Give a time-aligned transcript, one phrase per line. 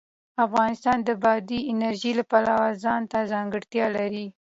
[0.45, 4.25] افغانستان د بادي انرژي د پلوه ځانته ځانګړتیا لري.